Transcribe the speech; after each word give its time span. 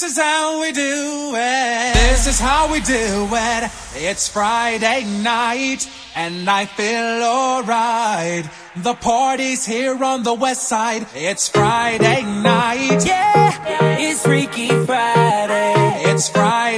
This 0.00 0.12
is 0.12 0.22
how 0.22 0.60
we 0.60 0.70
do 0.70 1.32
it. 1.34 1.94
This 1.94 2.28
is 2.28 2.38
how 2.38 2.70
we 2.70 2.78
do 2.78 3.28
it. 3.32 3.70
It's 3.96 4.28
Friday 4.28 5.02
night 5.24 5.90
and 6.14 6.48
I 6.48 6.66
feel 6.66 7.24
alright. 7.24 8.48
The 8.76 8.94
party's 8.94 9.66
here 9.66 10.04
on 10.04 10.22
the 10.22 10.34
west 10.34 10.68
side. 10.68 11.04
It's 11.16 11.48
Friday 11.48 12.22
night. 12.22 13.04
Yeah, 13.04 13.98
it's 13.98 14.22
Freaky 14.22 14.68
Friday. 14.68 15.74
It's 16.04 16.28
Friday 16.28 16.77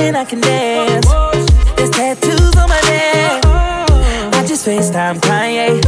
and 0.00 0.16
I 0.16 0.24
can 0.24 0.40
dance. 0.40 1.06
There's 1.76 1.90
tattoos 1.90 2.56
on 2.56 2.68
my 2.68 2.80
neck. 2.82 3.44
I 4.34 4.44
just 4.46 4.66
FaceTime 4.66 5.20
Kanye. 5.20 5.80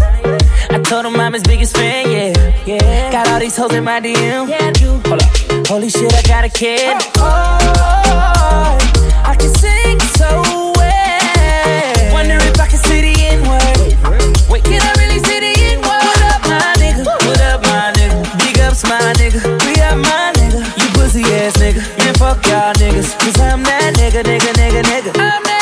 I 0.70 0.82
told 0.82 1.06
him 1.06 1.18
I'm 1.20 1.32
his 1.32 1.42
biggest 1.42 1.76
fan, 1.76 2.10
yeah. 2.10 2.64
yeah. 2.66 3.12
Got 3.12 3.28
all 3.28 3.40
these 3.40 3.56
hoes 3.56 3.72
in 3.74 3.84
my 3.84 4.00
DM. 4.00 4.48
Hold 5.06 5.22
up. 5.22 5.66
Holy 5.66 5.90
shit, 5.90 6.12
I 6.14 6.22
got 6.22 6.44
a 6.44 6.48
kid. 6.48 6.96
Oh, 7.16 8.78
I 9.24 9.34
can 9.38 9.54
sing 9.54 10.00
so 10.16 10.42
well. 10.76 12.12
Wonder 12.12 12.36
if 12.36 12.60
I 12.60 12.66
can 12.66 12.78
see 12.78 13.00
the 13.00 13.14
N-word. 13.36 14.50
Wait, 14.50 14.64
can 14.64 14.80
I 14.82 14.92
really 15.00 15.18
see 15.20 15.40
the 15.40 15.52
N-word? 15.74 15.84
What 15.84 16.22
up, 16.32 16.42
my 16.42 16.74
nigga? 16.78 17.04
What 17.04 17.40
up, 17.42 17.62
my 17.62 17.92
nigga? 17.96 18.38
Big 18.38 18.59
ups, 18.60 18.84
my 18.84 19.12
nigga. 19.18 19.40
We 19.64 19.80
up, 19.82 19.96
my 19.98 20.32
nigga. 20.32 20.38
Pussy 21.19 21.35
ass 21.35 21.57
nigga. 21.57 21.83
Man, 21.99 22.15
fuck 22.15 22.47
y'all 22.47 22.73
niggas. 22.74 23.19
Cause 23.19 23.41
I'm 23.41 23.63
that 23.65 23.95
nigga, 23.97 24.23
nigga, 24.23 24.52
nigga, 24.55 24.83
nigga. 24.83 25.57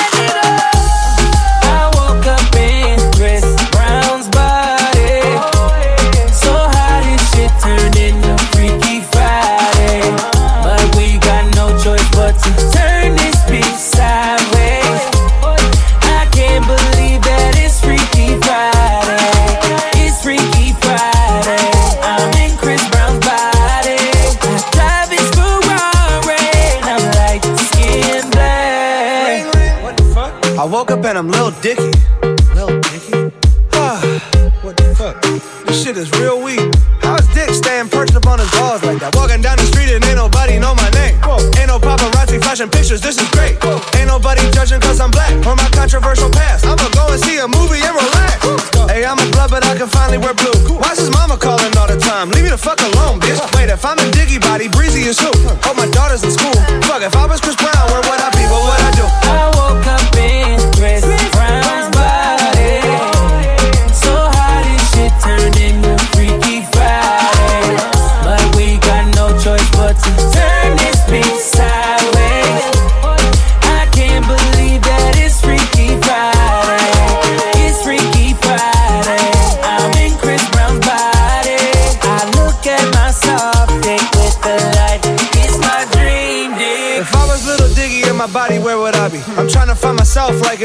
Dicky. 31.66 31.90
Lil 32.54 32.78
Dicky? 32.78 33.10
Ah, 33.74 33.98
what 34.62 34.76
the 34.76 34.94
fuck? 34.94 35.18
This 35.66 35.82
shit 35.82 35.96
is 35.96 36.06
real 36.22 36.38
weak. 36.38 36.62
How's 37.02 37.26
Dick 37.34 37.50
staying 37.50 37.88
perched 37.88 38.14
up 38.14 38.24
on 38.30 38.38
his 38.38 38.46
balls 38.54 38.86
like 38.86 39.02
that? 39.02 39.10
Walking 39.18 39.42
down 39.42 39.58
the 39.58 39.66
street 39.66 39.90
and 39.90 39.98
ain't 40.06 40.14
nobody 40.14 40.62
know 40.62 40.78
my 40.78 40.86
name. 40.94 41.18
Ain't 41.58 41.66
no 41.66 41.82
paparazzi 41.82 42.38
flashing 42.38 42.70
pictures, 42.70 43.02
this 43.02 43.18
is 43.18 43.26
great. 43.34 43.58
Ain't 43.98 44.06
nobody 44.06 44.46
judging 44.54 44.78
cause 44.78 45.00
I'm 45.02 45.10
black 45.10 45.34
or 45.42 45.58
my 45.58 45.66
controversial 45.74 46.30
past. 46.30 46.62
I'ma 46.70 46.86
go 46.94 47.10
and 47.10 47.18
see 47.18 47.42
a 47.42 47.48
movie 47.50 47.82
and 47.82 47.98
relax. 47.98 48.46
Hey, 48.86 49.02
I'm 49.02 49.18
a 49.18 49.26
blood, 49.34 49.50
but 49.50 49.66
I 49.66 49.74
can 49.74 49.90
finally 49.90 50.22
wear 50.22 50.38
blue. 50.38 50.55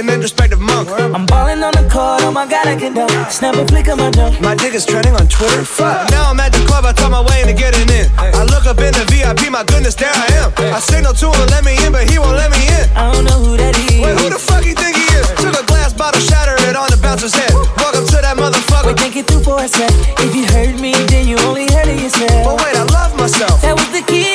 An 0.02 0.10
introspective 0.10 0.60
monk. 0.60 0.90
I'm 0.90 1.26
balling 1.26 1.62
on 1.62 1.74
the 1.78 1.86
court, 1.86 2.26
oh 2.26 2.32
my 2.32 2.50
god, 2.50 2.66
I 2.66 2.76
can 2.76 2.94
dunk. 2.94 3.12
Snap 3.30 3.56
a 3.56 3.66
flick 3.68 3.88
of 3.88 3.98
my 3.98 4.10
junk. 4.10 4.42
My 4.42 4.56
dick 4.56 4.74
is 4.74 4.86
trending 4.86 5.14
on 5.14 5.28
Twitter. 5.28 5.64
Fuck. 5.64 6.10
Now 6.10 6.30
I'm 6.30 6.40
at 6.40 6.52
the 6.52 6.64
club, 6.66 6.86
I 6.86 6.92
talk 6.92 7.12
my 7.12 7.22
way 7.22 7.42
into 7.42 7.54
getting 7.54 7.86
in. 7.94 8.10
I 8.18 8.44
look 8.50 8.66
up 8.66 8.82
in 8.82 8.94
the 8.98 9.06
VIP, 9.14 9.54
my 9.54 9.64
goodness, 9.64 9.94
there 9.96 10.10
I 10.10 10.28
am. 10.42 10.50
I 10.74 10.80
signal 10.80 11.14
to 11.14 11.28
him, 11.30 11.46
let 11.54 11.64
me 11.64 11.78
in, 11.86 11.94
but 11.94 12.10
he 12.10 12.18
won't 12.18 12.38
let 12.38 12.50
me 12.50 12.62
in. 12.66 12.86
I 12.98 13.14
don't 13.14 13.26
know 13.26 13.40
who 13.46 13.58
that 13.58 13.78
is. 13.78 14.02
Wait, 14.02 14.18
who 14.18 14.34
the 14.34 14.42
fuck 14.42 14.66
you 14.66 14.74
think 14.74 14.98
he 14.98 15.06
is? 15.14 15.28
Took 15.38 15.54
a 15.54 15.66
glass 15.70 15.94
bottle, 15.94 16.22
shattered 16.22 16.62
it 16.66 16.76
on 16.76 16.90
the 16.90 16.98
bouncer's 16.98 17.36
head. 17.38 17.54
Welcome 17.78 18.10
to 18.10 18.18
that 18.26 18.36
motherfucker. 18.38 18.98
Wait, 18.98 19.00
think 19.00 19.16
it 19.22 19.30
through 19.30 19.46
for 19.46 19.62
a 19.62 19.68
sec. 19.68 19.92
If 20.26 20.34
you 20.34 20.50
heard 20.50 20.82
me, 20.82 20.98
then 21.14 21.28
you 21.28 21.38
only 21.46 21.70
heard 21.70 21.88
it 21.88 22.02
yourself. 22.02 22.34
But 22.42 22.58
wait, 22.66 22.74
I 22.74 22.86
love 22.90 23.14
myself. 23.18 23.62
That 23.62 23.78
was 23.78 23.90
the 23.94 24.02
key, 24.10 24.34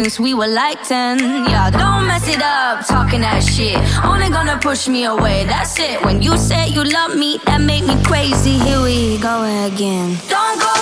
since 0.00 0.18
we 0.18 0.32
were 0.32 0.46
like 0.46 0.82
10. 0.82 1.18
Yeah, 1.18 1.68
don't 1.68 2.06
mess 2.06 2.26
it 2.26 2.40
up, 2.40 2.86
talking 2.86 3.20
that 3.20 3.42
shit. 3.42 3.76
Only 4.02 4.30
gonna 4.30 4.58
push 4.58 4.88
me 4.88 5.04
away, 5.04 5.44
that's 5.44 5.78
it. 5.78 6.02
When 6.06 6.22
you 6.22 6.38
say 6.38 6.68
you 6.68 6.84
love 6.84 7.14
me, 7.16 7.38
that 7.44 7.60
make 7.60 7.84
me 7.84 8.02
crazy. 8.02 8.56
Here 8.66 8.80
we 8.80 9.18
go 9.18 9.44
again. 9.66 10.16
Don't 10.26 10.58
go 10.58 10.79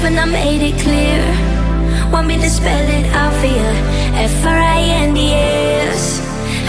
Haven't 0.00 0.16
I 0.16 0.26
made 0.26 0.62
it 0.62 0.80
clear? 0.80 1.18
Want 2.12 2.28
me 2.28 2.36
to 2.36 2.48
spell 2.48 2.88
it 2.88 3.06
out 3.16 3.34
for 3.40 3.46
you? 3.46 3.70
F 4.14 4.46
R 4.46 4.56
I 4.56 4.80
N 5.02 5.12
D 5.12 5.32
S. 5.32 6.20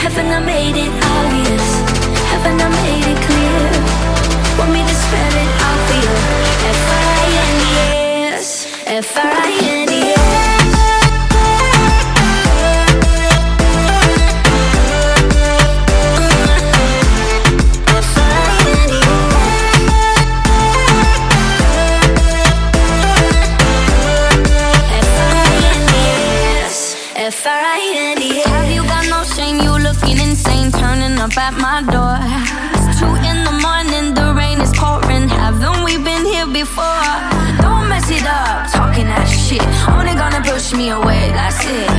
Haven't 0.02 0.32
I 0.32 0.40
made 0.44 0.76
it 0.76 0.92
obvious? 1.14 1.68
Haven't 2.34 2.60
I 2.60 2.70
made 2.82 3.06
it 3.14 3.20
clear? 3.28 3.62
Want 4.58 4.72
me 4.74 4.82
to 4.82 4.96
spell 5.06 5.34
it 5.44 5.52
out 5.62 5.80
for 5.86 5.98
you? 6.04 6.16
F 6.74 6.82
R 6.98 7.06
I 7.18 7.28
N 7.46 7.56
D 7.62 7.66
S. 8.34 8.66
F 8.88 9.18
R 9.18 9.22
I 9.22 9.52
N 9.62 9.88
D 9.88 9.90
F-R-I-N-D-S 9.94 10.19
at 31.50 31.58
my 31.58 31.82
door. 31.82 32.18
It's 32.78 33.00
two 33.00 33.10
in 33.30 33.44
the 33.44 33.56
morning, 33.66 34.14
the 34.14 34.34
rain 34.34 34.62
is 34.62 34.72
pouring. 34.78 35.28
Haven't 35.30 35.84
we 35.84 35.98
been 35.98 36.26
here 36.26 36.46
before? 36.46 37.10
Don't 37.62 37.90
mess 37.90 38.10
it 38.10 38.26
up, 38.26 38.70
talking 38.72 39.08
that 39.08 39.26
shit. 39.26 39.66
Only 39.90 40.14
gonna 40.14 40.42
push 40.46 40.74
me 40.74 40.90
away, 40.90 41.32
that's 41.34 41.62
it. 41.66 41.99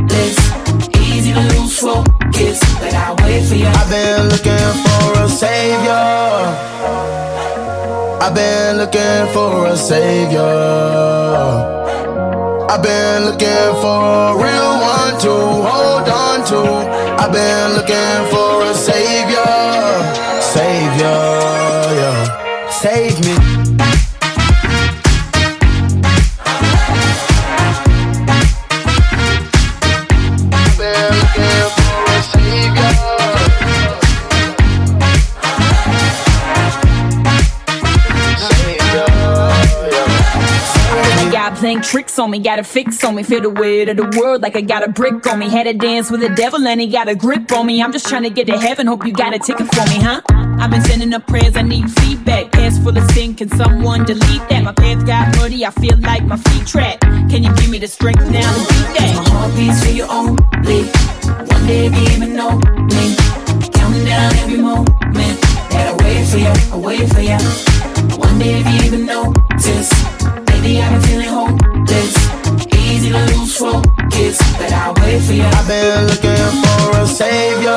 Looking 9.11 9.33
for 9.33 9.67
a 9.67 9.77
savior. 9.77 10.41
I've 12.69 12.81
been 12.81 13.25
looking 13.25 13.71
for 13.81 13.99
a 14.27 14.35
real 14.37 14.73
one 14.79 15.19
to 15.21 15.33
hold 15.69 16.07
on 16.07 16.45
to. 16.49 16.61
I've 17.21 17.31
been 17.31 17.73
looking 17.75 18.31
for 18.31 18.40
me, 42.31 42.39
got 42.39 42.59
a 42.59 42.63
fix 42.63 43.03
on 43.03 43.15
me. 43.15 43.23
Feel 43.23 43.41
the 43.41 43.49
weight 43.49 43.89
of 43.89 43.97
the 43.97 44.19
world 44.19 44.41
like 44.41 44.55
I 44.55 44.61
got 44.61 44.87
a 44.87 44.89
brick 44.91 45.27
on 45.27 45.39
me. 45.39 45.49
Had 45.49 45.63
to 45.63 45.73
dance 45.73 46.09
with 46.09 46.21
the 46.21 46.29
devil 46.29 46.65
and 46.65 46.79
he 46.81 46.87
got 46.87 47.07
a 47.07 47.15
grip 47.15 47.51
on 47.51 47.67
me. 47.67 47.83
I'm 47.83 47.91
just 47.91 48.07
trying 48.07 48.23
to 48.23 48.29
get 48.29 48.47
to 48.47 48.57
heaven, 48.57 48.87
hope 48.87 49.05
you 49.05 49.13
got 49.13 49.35
a 49.35 49.39
ticket 49.39 49.67
for 49.75 49.85
me, 49.89 49.99
huh? 49.99 50.21
I've 50.59 50.71
been 50.71 50.81
sending 50.81 51.13
up 51.13 51.27
prayers, 51.27 51.55
I 51.55 51.61
need 51.63 51.91
feedback. 51.91 52.51
Pants 52.51 52.79
full 52.79 52.97
of 52.97 53.09
sin, 53.11 53.35
can 53.35 53.49
someone 53.49 54.05
delete 54.05 54.47
that? 54.49 54.63
My 54.63 54.73
pants 54.73 55.03
got 55.03 55.35
muddy, 55.37 55.65
I 55.65 55.71
feel 55.71 55.97
like 55.99 56.23
my 56.23 56.37
feet 56.37 56.67
trapped. 56.67 57.01
Can 57.01 57.43
you 57.43 57.53
give 57.55 57.69
me 57.69 57.79
the 57.79 57.87
strength 57.87 58.23
now 58.29 58.51
to 58.53 58.59
beat 58.59 58.89
that? 58.97 59.13
My 59.15 59.29
heart 59.29 59.55
beats 59.55 59.83
for 59.83 59.91
you 59.91 60.03
only. 60.05 60.83
One 61.53 61.67
day 61.67 61.85
if 61.87 61.95
you 61.95 62.15
even 62.15 62.35
know 62.35 62.57
me. 62.57 63.15
Counting 63.73 64.05
down 64.05 64.35
every 64.35 64.57
moment 64.57 65.41
that 65.71 65.87
I 65.89 66.03
wait 66.03 66.27
for 66.27 66.37
you, 66.37 66.53
I 66.71 66.77
wait 66.77 67.09
for 67.13 67.21
you. 67.21 68.17
One 68.17 68.39
day 68.39 68.59
if 68.59 68.67
you 68.67 68.87
even 68.87 69.05
notice. 69.05 70.20
Baby, 70.61 70.79
I've 70.79 70.91
been 70.91 71.01
feeling 71.01 71.27
hopeless. 71.27 72.13
Easy 72.75 73.09
to 73.09 73.17
lose 73.33 73.57
focus, 73.57 74.37
but 74.59 74.71
I'll 74.71 74.93
wait 75.01 75.21
for 75.23 75.33
you. 75.33 75.41
I've 75.41 75.67
been 75.67 76.05
looking 76.05 76.53
for 76.61 77.01
a 77.01 77.07
savior. 77.07 77.71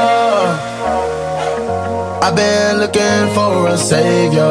I've 2.20 2.36
been 2.36 2.80
looking 2.80 3.34
for 3.34 3.68
a 3.68 3.78
savior. 3.78 4.42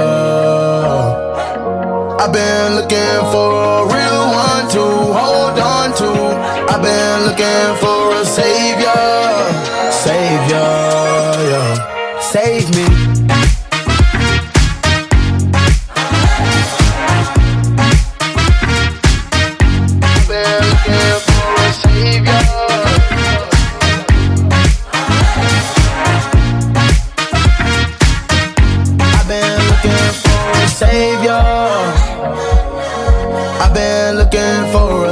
I've 2.22 2.34
been 2.34 2.76
looking 2.78 3.22
for 3.32 3.50
a 3.54 3.86
real 3.94 4.22
one 4.48 4.66
to 4.76 4.84
hold 5.14 5.60
on 5.60 5.94
to. 6.00 6.10
I've 6.74 6.82
been 6.82 7.20
looking 7.28 7.76
for 7.82 7.93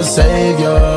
savior. 0.03 0.90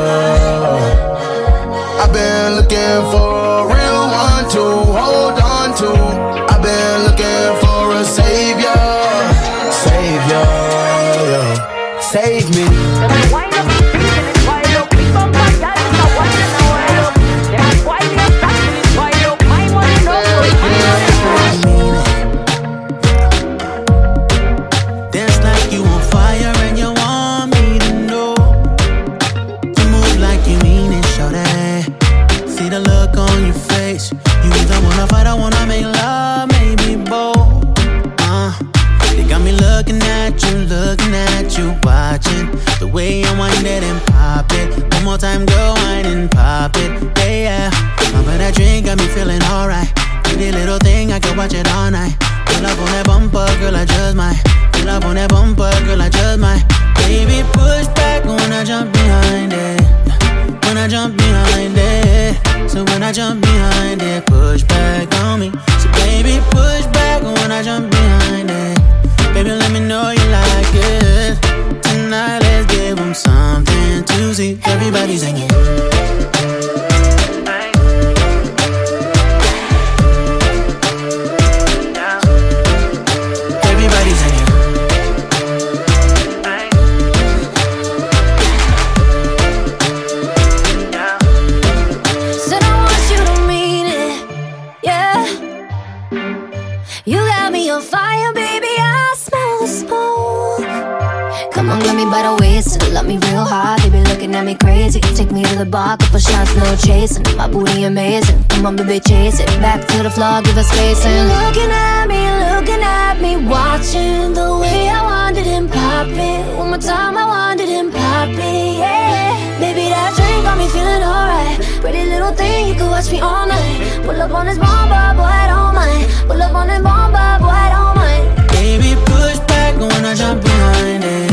Watch 122.94 123.10
me 123.10 123.20
all 123.20 123.46
night. 123.46 124.02
Pull 124.04 124.20
up 124.22 124.30
on 124.30 124.46
this 124.46 124.58
bomber, 124.58 125.06
boy, 125.18 125.32
I 125.42 125.46
don't 125.52 125.74
mind. 125.74 126.06
Pull 126.28 126.40
up 126.40 126.54
on 126.54 126.68
this 126.68 126.82
bomber, 126.82 127.30
boy, 127.42 127.58
I 127.66 127.68
don't 127.74 127.94
mind. 127.98 128.24
Baby, 128.54 128.94
push 129.10 129.38
back 129.50 129.74
when 129.80 130.04
I 130.04 130.14
jump 130.14 130.42
behind 130.42 131.02
it. 131.02 131.30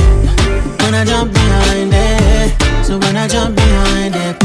When 0.81 0.93
I 0.95 1.05
jump 1.05 1.33
behind 1.33 1.91
it. 1.93 2.85
So 2.85 2.97
when 2.97 3.15
I 3.15 3.27
jump 3.27 3.55
behind 3.55 4.15
it, 4.15 4.40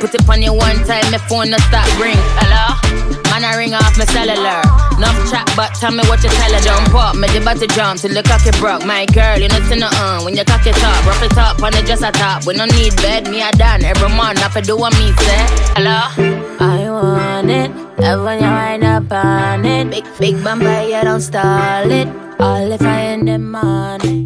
Put 0.00 0.14
it 0.14 0.28
on 0.28 0.42
you 0.42 0.52
one 0.52 0.76
time, 0.84 1.08
my 1.10 1.18
phone 1.28 1.50
no 1.50 1.56
stop 1.68 1.88
ring. 1.98 2.20
Hello? 2.36 2.76
Man, 3.32 3.44
I 3.44 3.56
ring 3.56 3.72
off 3.72 3.96
my 3.96 4.04
cellular. 4.04 4.60
Enough 4.96 5.30
chat, 5.30 5.48
but 5.56 5.72
tell 5.76 5.92
me 5.92 6.04
what 6.08 6.22
you 6.22 6.28
tell 6.28 6.52
her. 6.52 6.60
Jump 6.60 6.94
up, 6.94 7.16
me 7.16 7.28
the 7.28 7.40
to 7.40 7.66
jump 7.74 8.00
till 8.00 8.12
the 8.12 8.22
cocky 8.22 8.52
broke. 8.60 8.84
My 8.84 9.06
girl, 9.06 9.38
you 9.38 9.48
know 9.48 9.60
see 9.68 9.76
no 9.76 9.88
uh. 9.92 10.20
When 10.24 10.36
you 10.36 10.44
cock 10.44 10.66
it 10.66 10.76
up, 10.84 11.04
rough 11.04 11.22
it 11.22 11.36
up, 11.36 11.62
on 11.62 11.72
the 11.72 11.82
just 11.82 12.02
a 12.02 12.12
top. 12.12 12.46
We 12.46 12.54
no 12.54 12.66
need 12.66 12.96
bed, 12.96 13.28
me 13.28 13.40
a 13.40 13.50
done. 13.52 13.84
Every 13.84 14.08
month, 14.08 14.40
I 14.44 14.60
do 14.60 14.76
what 14.76 14.92
me 14.96 15.12
say. 15.16 15.42
Hello? 15.76 16.12
I 16.60 16.88
want 16.88 17.50
it. 17.50 17.70
When 17.96 18.36
you 18.40 18.52
wind 18.52 18.84
up 18.84 19.12
on 19.12 19.64
it. 19.64 19.90
Big, 19.90 20.04
big 20.18 20.44
bumper, 20.44 20.82
you 20.82 21.00
don't 21.02 21.20
stall 21.20 21.90
it. 21.90 22.08
All 22.38 22.72
if 22.72 22.82
I 22.82 23.16
in 23.16 23.24
the 23.24 23.32
the 23.32 23.38
morning. 23.38 24.25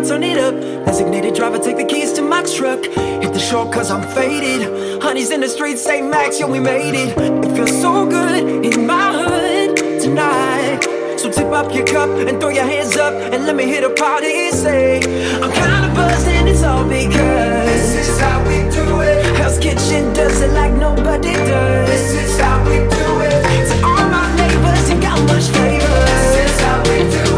I 0.00 0.02
turn 0.02 0.22
it 0.22 0.38
up. 0.38 0.54
Designated 0.86 1.34
driver, 1.34 1.58
take 1.58 1.76
the 1.76 1.84
keys 1.84 2.14
to 2.14 2.22
my 2.22 2.42
truck. 2.42 2.82
Hit 2.86 3.34
the 3.34 3.38
shore 3.38 3.70
cause 3.70 3.90
I'm 3.90 4.02
faded. 4.14 5.02
Honey's 5.02 5.30
in 5.30 5.42
the 5.42 5.48
streets, 5.48 5.82
say 5.82 6.00
Max, 6.00 6.40
yo, 6.40 6.50
we 6.50 6.58
made 6.58 6.94
it. 6.94 7.10
It 7.18 7.54
feels 7.54 7.78
so 7.82 8.08
good 8.08 8.64
in 8.64 8.86
my 8.86 9.12
hood 9.12 9.76
tonight. 10.00 10.80
So 11.18 11.30
tip 11.30 11.52
up 11.52 11.74
your 11.74 11.84
cup 11.84 12.08
and 12.08 12.40
throw 12.40 12.48
your 12.48 12.64
hands 12.64 12.96
up 12.96 13.12
and 13.12 13.44
let 13.44 13.54
me 13.54 13.64
hit 13.64 13.84
a 13.84 13.90
party. 13.90 14.50
Say, 14.52 15.02
I'm 15.42 15.52
kinda 15.52 15.92
buzzed 15.94 16.28
and 16.28 16.48
it's 16.48 16.62
all 16.62 16.84
because 16.84 17.68
this 17.68 18.08
is 18.08 18.18
how 18.18 18.40
we 18.48 18.56
do 18.70 19.02
it. 19.02 19.36
Hell's 19.36 19.58
Kitchen 19.58 20.14
does 20.14 20.40
it 20.40 20.52
like 20.52 20.72
nobody 20.72 21.34
does. 21.34 21.88
This 21.90 22.14
is 22.14 22.40
how 22.40 22.64
we 22.64 22.78
do 22.78 23.06
it. 23.28 23.68
To 23.68 23.86
all 23.86 24.08
my 24.08 24.34
neighbors, 24.34 24.88
you 24.88 24.98
got 24.98 25.20
much 25.28 25.44
flavor. 25.52 26.04
This 26.06 26.52
is 26.52 26.60
how 26.60 26.78
we 26.84 26.98
do 27.10 27.24
it. 27.24 27.29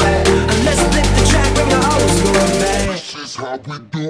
we 3.66 3.79
do. 3.79 4.02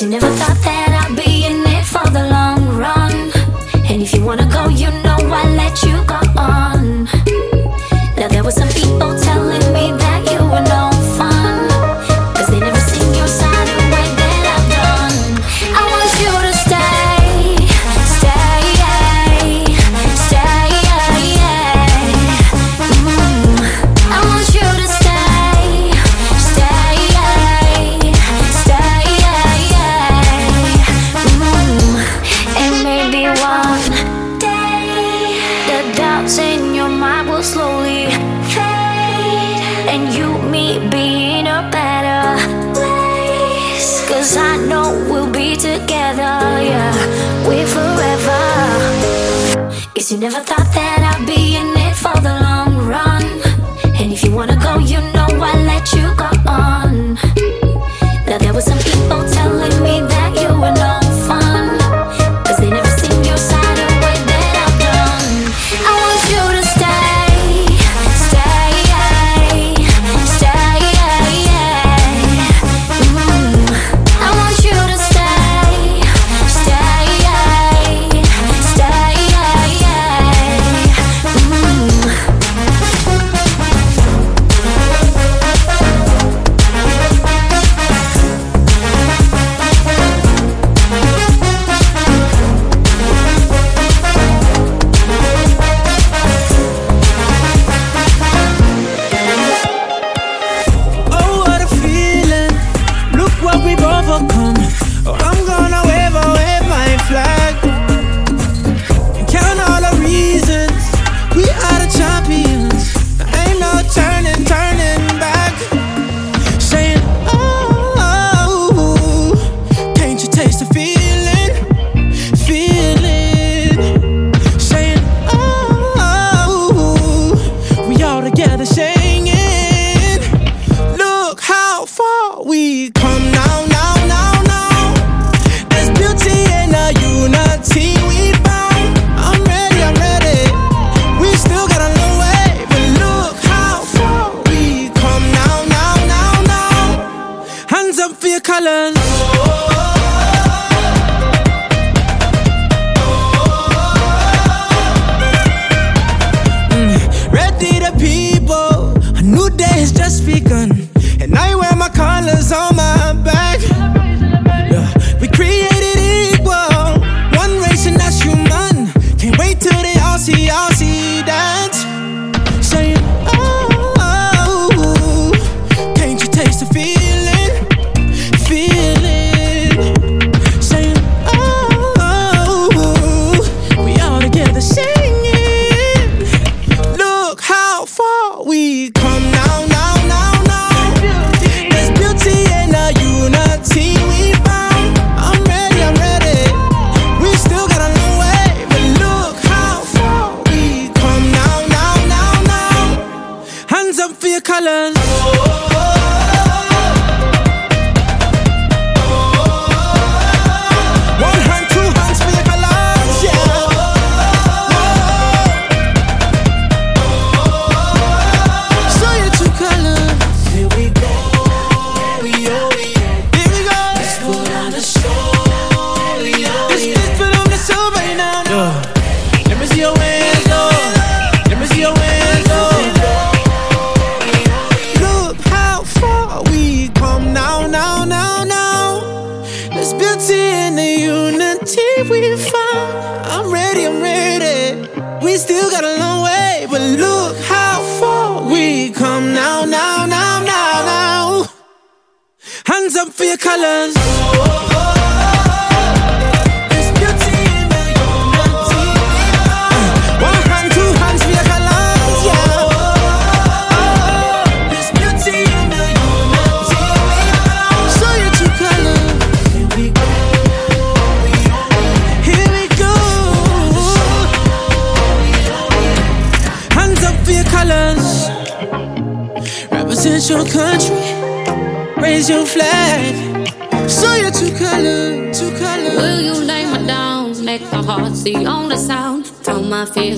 You 0.00 0.08
never 0.08 0.26
thought 0.26 0.60
that 0.64 0.73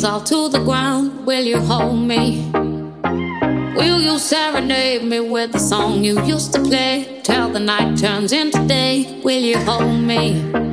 all 0.06 0.20
to 0.20 0.48
the 0.48 0.60
ground. 0.60 1.26
Will 1.26 1.42
you 1.42 1.58
hold 1.58 1.98
me? 1.98 2.48
Will 3.76 4.00
you 4.00 4.18
serenade 4.18 5.02
me 5.02 5.18
with 5.18 5.50
the 5.52 5.58
song 5.58 6.04
you 6.04 6.22
used 6.24 6.52
to 6.52 6.62
play? 6.62 7.20
Till 7.24 7.50
the 7.50 7.58
night 7.58 7.98
turns 7.98 8.32
into 8.32 8.64
day, 8.66 9.20
will 9.24 9.42
you 9.42 9.58
hold 9.58 10.00
me? 10.00 10.65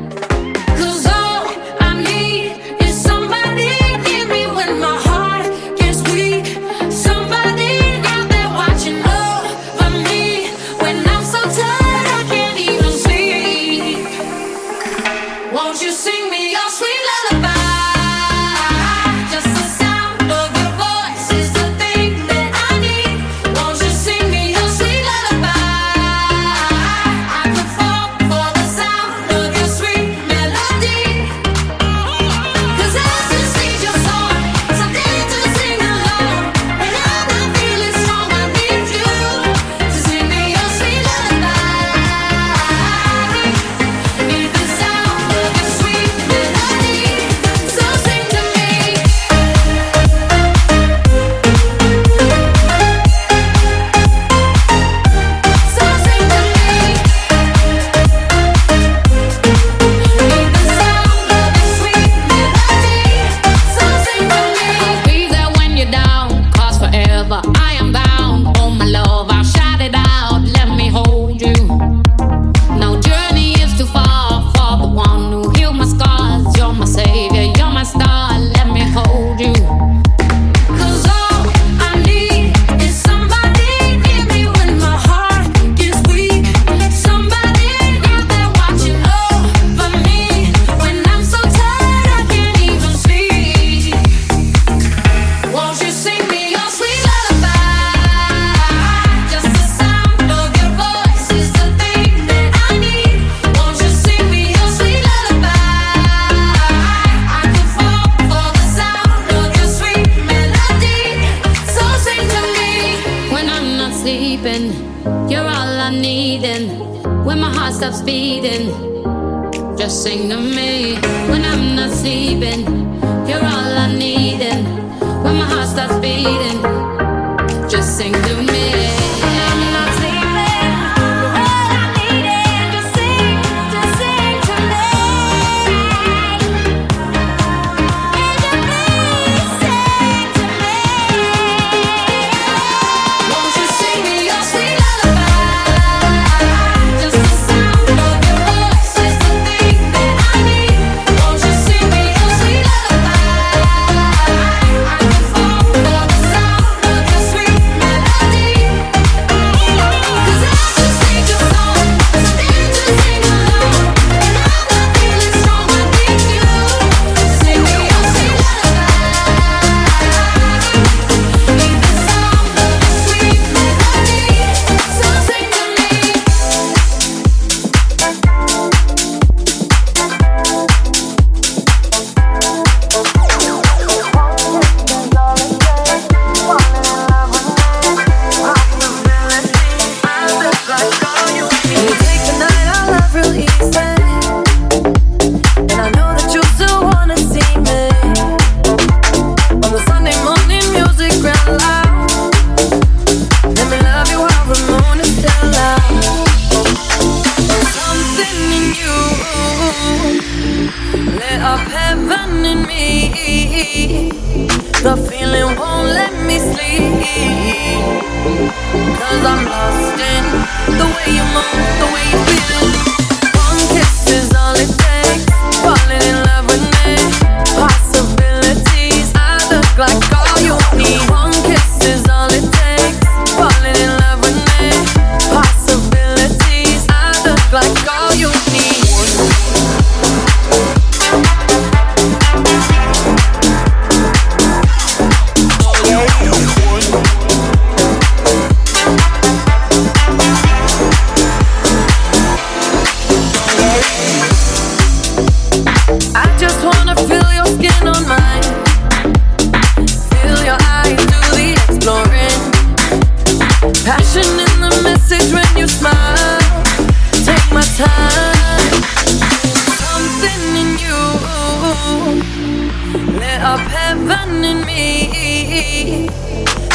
Me. 274.66 276.08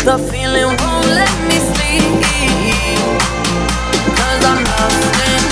The 0.05 0.17
feeling 0.31 0.69
won't 0.81 1.07
let 1.07 1.35
me 1.49 1.59
sleep. 1.71 2.23
Cause 4.19 4.43
I'm 4.51 4.63
lost 4.65 5.17
in 5.29 5.43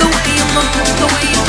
the 0.00 0.06
way 0.14 0.28
you 0.38 0.46
move, 0.56 0.90
the 1.00 1.08
way 1.14 1.24
you 1.32 1.39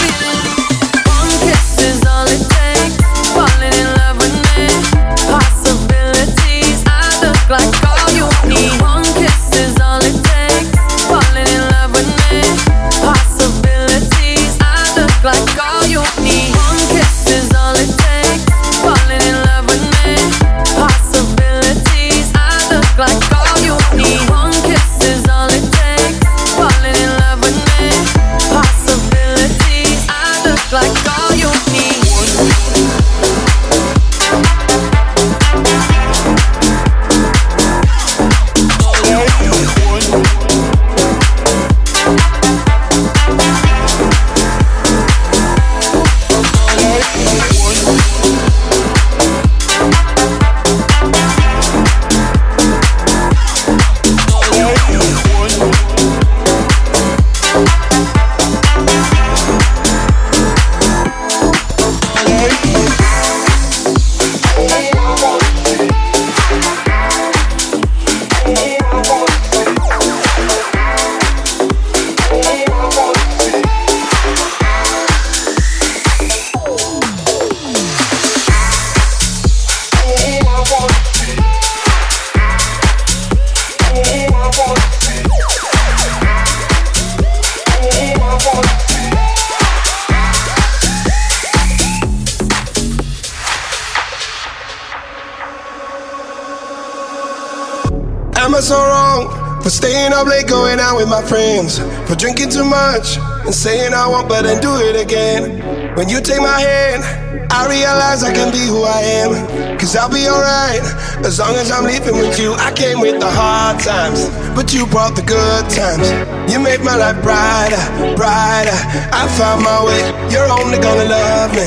For 102.12 102.18
drinking 102.18 102.49
too 102.49 102.66
much 102.66 103.16
and 103.47 103.55
saying 103.55 103.93
I 103.93 104.05
won't, 104.05 104.28
but 104.28 104.43
then 104.43 104.59
do 104.59 104.76
it 104.84 104.99
again. 104.99 105.95
When 105.95 106.09
you 106.09 106.20
take 106.20 106.43
my 106.43 106.59
hand, 106.59 107.07
I 107.47 107.72
realize 107.72 108.22
I 108.22 108.36
can 108.36 108.51
be 108.51 108.59
who 108.68 108.84
I 108.84 108.99
am. 109.24 109.80
Cause 109.80 109.95
I'll 109.95 110.12
be 110.12 110.28
alright 110.28 110.84
as 111.24 111.39
long 111.39 111.55
as 111.55 111.72
I'm 111.72 111.88
leaving 111.88 112.20
with 112.20 112.36
you. 112.38 112.51
I 112.59 112.76
came 112.76 112.99
with 112.99 113.22
the 113.22 113.32
hard 113.32 113.80
times, 113.80 114.28
but 114.59 114.74
you 114.76 114.86
brought 114.88 115.16
the 115.16 115.24
good 115.24 115.64
times. 115.72 116.12
You 116.51 116.59
made 116.59 116.84
my 116.84 116.99
life 116.99 117.16
brighter, 117.24 117.80
brighter. 118.20 118.76
I 119.16 119.32
found 119.39 119.64
my 119.64 119.80
way. 119.80 120.03
You're 120.36 120.51
only 120.51 120.84
gonna 120.84 121.07
love 121.07 121.55
me. 121.55 121.64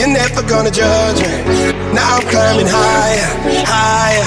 You're 0.00 0.08
never 0.08 0.40
gonna 0.48 0.72
judge 0.72 1.20
me. 1.20 1.28
Now 1.92 2.16
I'm 2.16 2.24
climbing 2.32 2.72
higher, 2.72 3.28
higher 3.68 4.24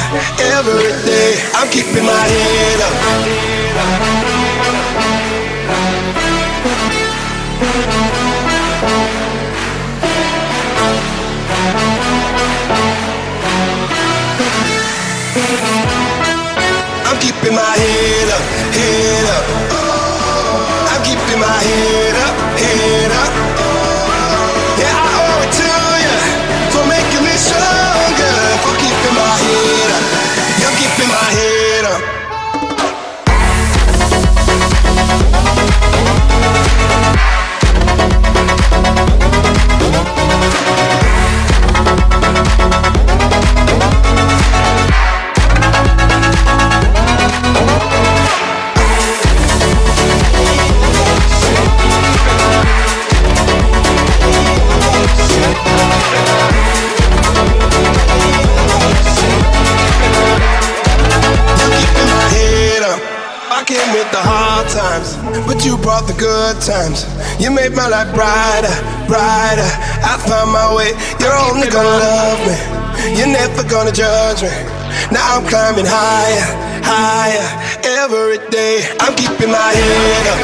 every 0.54 0.94
day. 1.02 1.34
I'm 1.58 1.66
keeping 1.74 2.06
my 2.06 2.26
head 2.30 2.78
up. 2.86 3.57
Head 17.78 18.30
up, 18.30 18.42
head 18.74 19.26
up. 19.36 19.46
I'm 20.92 21.02
keeping 21.04 21.40
my 21.40 21.48
head 21.48 22.16
up, 22.26 22.36
head 22.58 23.12
up. 23.12 23.32
Oh, 23.32 23.37
you 65.68 65.78
brought 65.84 66.08
the 66.08 66.14
good 66.14 66.56
times. 66.62 67.04
You 67.44 67.52
made 67.52 67.74
my 67.76 67.88
life 67.90 68.08
brighter, 68.16 68.72
brighter. 69.06 69.70
I 70.00 70.16
found 70.24 70.52
my 70.56 70.74
way. 70.74 70.96
You're 71.20 71.40
only 71.52 71.68
gonna 71.68 72.00
love 72.08 72.40
me. 72.48 72.56
You're 73.18 73.28
never 73.28 73.64
gonna 73.68 73.92
judge 73.92 74.44
me. 74.44 74.50
Now 75.12 75.36
I'm 75.36 75.46
climbing 75.46 75.86
higher, 75.86 76.48
higher 76.88 77.48
every 77.84 78.40
day. 78.50 78.88
I'm 79.02 79.14
keeping 79.16 79.52
my 79.52 79.72
head 79.76 80.28
up. 80.32 80.40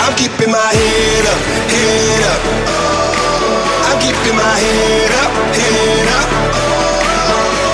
I'm 0.00 0.16
keeping 0.16 0.50
my 0.50 0.72
head 4.58 5.12
up, 5.22 5.32
head 5.54 6.08
up. 6.18 6.28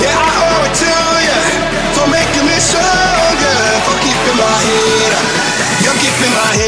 Yeah, 0.04 0.16
I 0.16 0.32
owe 0.44 0.64
it 0.68 0.74
to 0.84 0.92
you 1.28 1.40
for 1.96 2.06
making 2.12 2.44
me 2.48 2.56
stronger, 2.60 3.58
for 3.86 3.96
keeping 4.04 4.36
my 4.36 4.56
head 4.68 5.12
up. 5.18 5.26
You're 5.84 5.98
keeping 6.00 6.32
my 6.32 6.50
head 6.56 6.63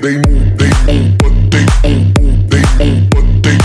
they 0.00 0.16
they 0.16 1.12
but 1.18 1.34
they 1.50 1.66
they 1.82 1.96
but 2.14 2.32
they 2.48 2.64
they 2.78 2.92
but 3.12 3.26
they 3.44 3.58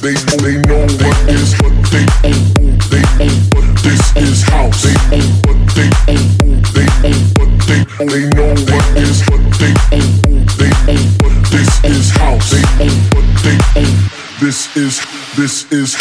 they 0.00 0.16
they 0.40 0.56
know 0.68 0.84
what 1.02 1.18
is 1.28 1.52
they 1.92 2.06
they 2.22 3.28
but 3.52 3.66
this 3.84 4.02
is 4.16 4.38
they 5.10 5.20
but 5.44 5.58
they 5.76 5.90
they 6.04 7.12
but 7.36 7.50
they 7.68 7.78
they 8.06 8.24
know 8.36 8.50
what 8.72 8.86
is 8.96 9.16
they 9.60 9.74
they 10.88 11.00
but 11.20 11.34
this 11.52 11.70
is 11.84 12.06
they 12.16 12.92
but 13.12 13.26
they 13.44 13.84
this 14.40 14.58
is 14.76 14.94
this 15.36 15.70
is. 15.70 15.92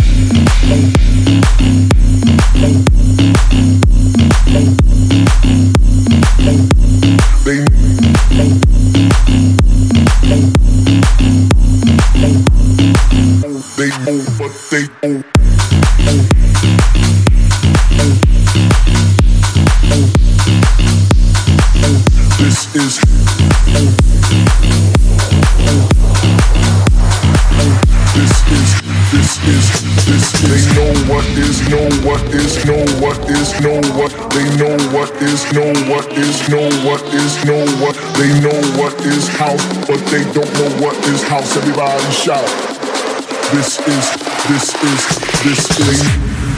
this 45.43 45.67
thing. 45.67 46.51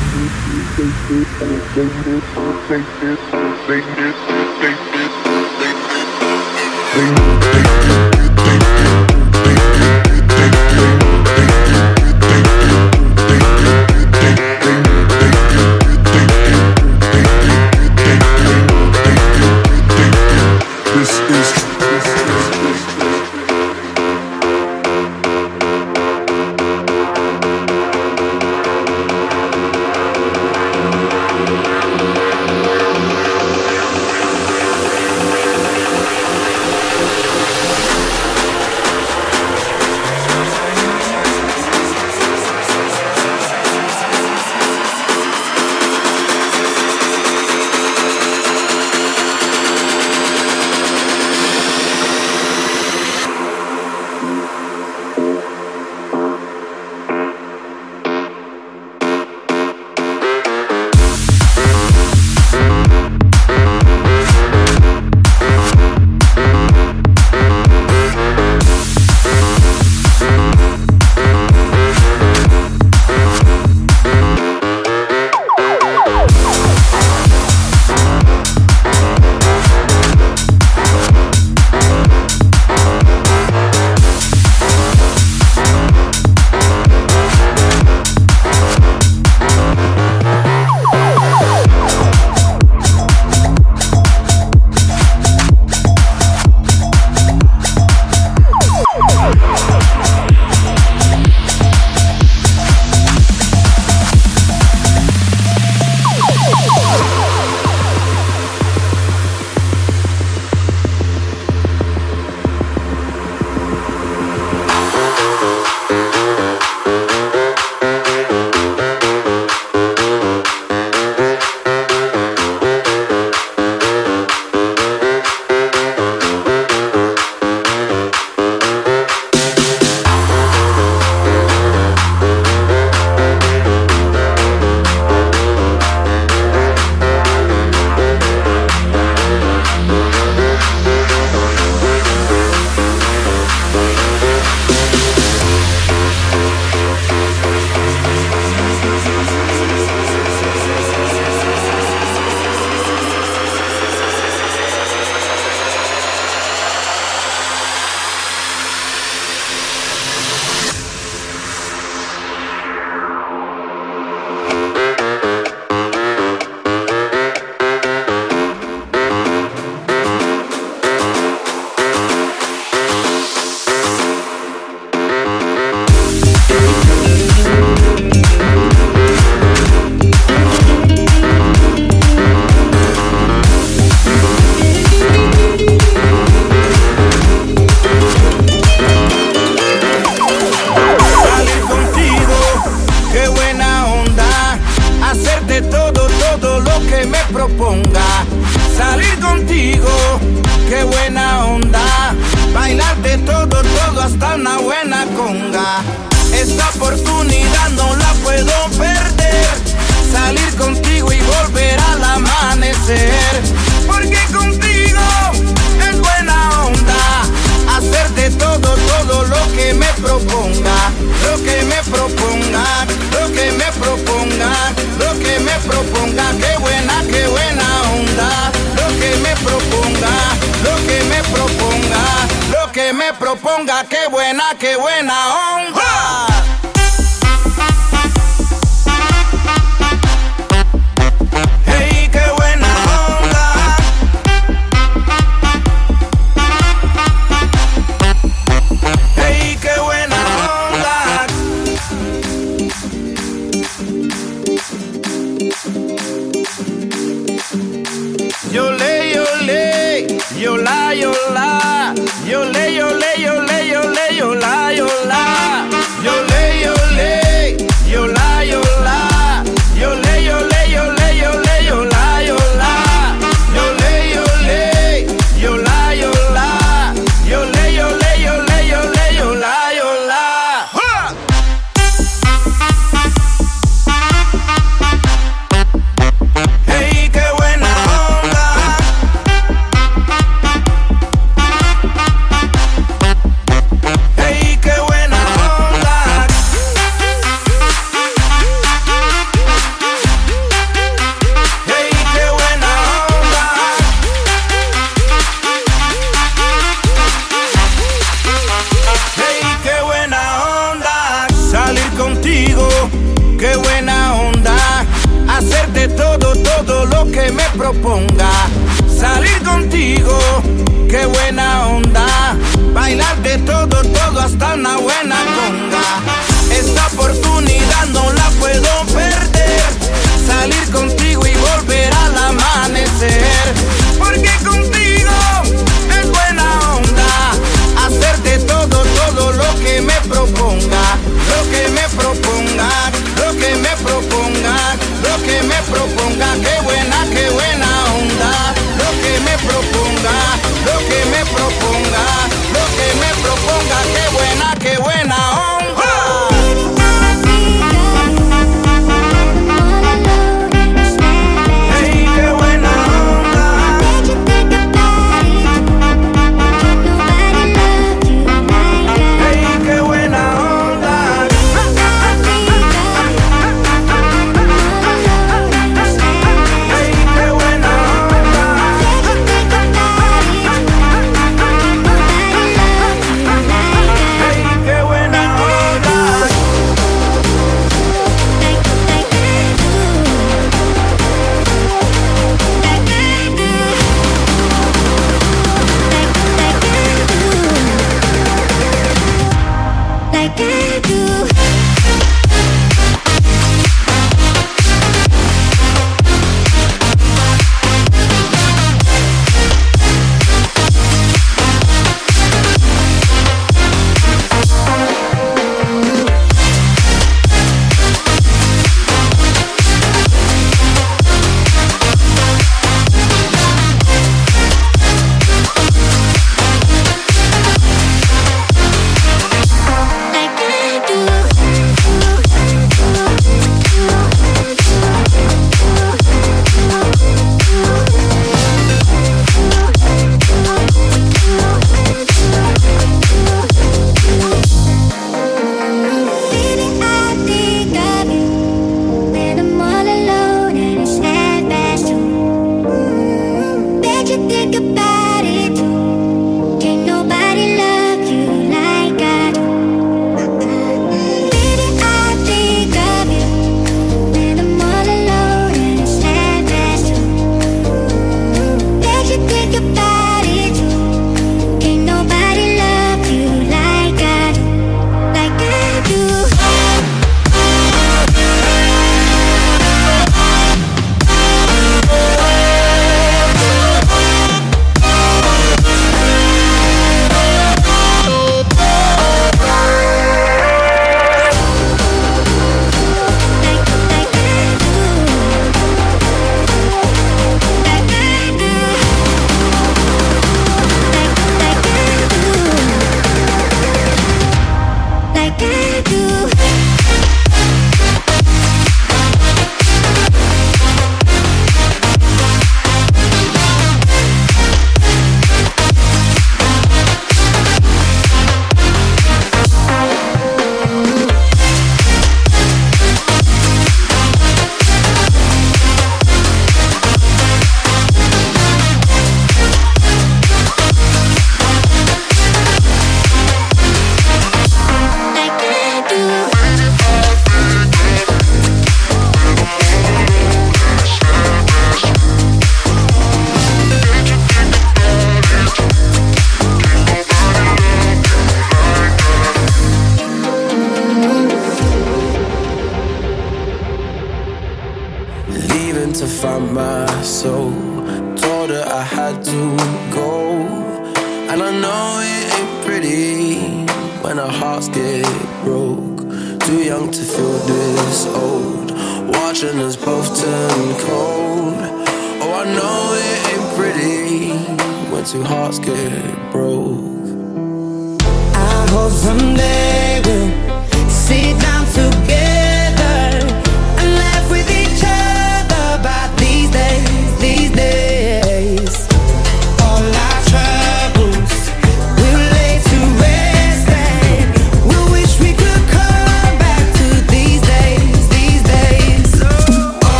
like 505.23 505.41
I 505.41 505.81
do 505.83 506.32